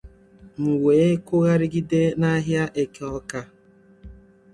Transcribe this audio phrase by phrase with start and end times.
[0.61, 3.39] M wee kwụgharịgide n'ahịa Eke Awka